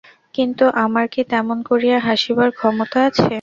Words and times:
কিন্তু, 0.33 0.65
আমার 0.83 1.05
কি 1.13 1.21
তেমন 1.31 1.57
করিয়া 1.69 1.97
হাসিবার 2.07 2.49
ক্ষমতা 2.57 2.99
আছে। 3.07 3.25